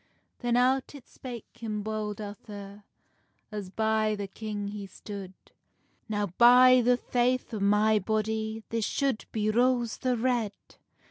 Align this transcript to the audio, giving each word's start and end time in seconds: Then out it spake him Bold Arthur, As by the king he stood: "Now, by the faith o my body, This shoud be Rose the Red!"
Then 0.39 0.57
out 0.57 0.95
it 0.95 1.07
spake 1.07 1.45
him 1.53 1.83
Bold 1.83 2.19
Arthur, 2.19 2.85
As 3.51 3.69
by 3.69 4.15
the 4.15 4.25
king 4.27 4.69
he 4.69 4.87
stood: 4.87 5.31
"Now, 6.09 6.25
by 6.39 6.81
the 6.83 6.97
faith 6.97 7.53
o 7.53 7.59
my 7.59 7.99
body, 7.99 8.63
This 8.69 8.83
shoud 8.83 9.25
be 9.31 9.51
Rose 9.51 9.97
the 9.97 10.17
Red!" 10.17 10.53